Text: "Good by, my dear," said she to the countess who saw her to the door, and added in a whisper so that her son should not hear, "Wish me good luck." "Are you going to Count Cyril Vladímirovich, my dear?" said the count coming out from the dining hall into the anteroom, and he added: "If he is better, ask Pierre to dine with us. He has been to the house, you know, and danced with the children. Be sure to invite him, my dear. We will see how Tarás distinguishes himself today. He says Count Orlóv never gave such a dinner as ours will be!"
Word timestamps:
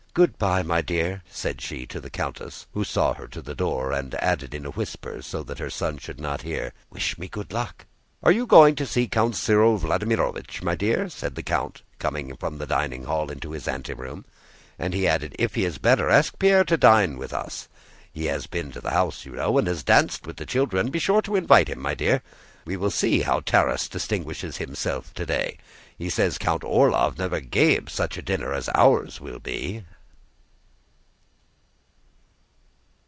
"Good 0.13 0.37
by, 0.37 0.61
my 0.61 0.81
dear," 0.81 1.23
said 1.29 1.61
she 1.61 1.85
to 1.85 2.01
the 2.01 2.09
countess 2.09 2.67
who 2.73 2.83
saw 2.83 3.13
her 3.13 3.29
to 3.29 3.41
the 3.41 3.55
door, 3.55 3.93
and 3.93 4.13
added 4.15 4.53
in 4.53 4.65
a 4.65 4.69
whisper 4.71 5.21
so 5.21 5.41
that 5.43 5.59
her 5.59 5.69
son 5.69 5.99
should 5.99 6.19
not 6.19 6.41
hear, 6.41 6.73
"Wish 6.89 7.17
me 7.17 7.29
good 7.29 7.53
luck." 7.53 7.85
"Are 8.21 8.29
you 8.33 8.45
going 8.45 8.75
to 8.75 9.07
Count 9.07 9.37
Cyril 9.37 9.79
Vladímirovich, 9.79 10.61
my 10.63 10.75
dear?" 10.75 11.07
said 11.07 11.35
the 11.35 11.41
count 11.43 11.83
coming 11.97 12.29
out 12.29 12.41
from 12.41 12.57
the 12.57 12.67
dining 12.67 13.05
hall 13.05 13.31
into 13.31 13.57
the 13.57 13.71
anteroom, 13.71 14.25
and 14.77 14.93
he 14.93 15.07
added: 15.07 15.33
"If 15.39 15.55
he 15.55 15.63
is 15.63 15.77
better, 15.77 16.09
ask 16.09 16.37
Pierre 16.37 16.65
to 16.65 16.75
dine 16.75 17.15
with 17.17 17.31
us. 17.31 17.69
He 18.11 18.25
has 18.25 18.47
been 18.47 18.69
to 18.73 18.81
the 18.81 18.91
house, 18.91 19.23
you 19.23 19.31
know, 19.31 19.57
and 19.57 19.85
danced 19.85 20.27
with 20.27 20.35
the 20.35 20.45
children. 20.45 20.91
Be 20.91 20.99
sure 20.99 21.21
to 21.21 21.37
invite 21.37 21.69
him, 21.69 21.79
my 21.79 21.93
dear. 21.93 22.21
We 22.65 22.75
will 22.75 22.91
see 22.91 23.21
how 23.21 23.39
Tarás 23.39 23.89
distinguishes 23.89 24.57
himself 24.57 25.13
today. 25.13 25.57
He 25.97 26.09
says 26.09 26.37
Count 26.37 26.63
Orlóv 26.63 27.17
never 27.17 27.39
gave 27.39 27.89
such 27.89 28.17
a 28.17 28.21
dinner 28.21 28.51
as 28.51 28.67
ours 28.75 29.21
will 29.21 29.39
be!" 29.39 29.85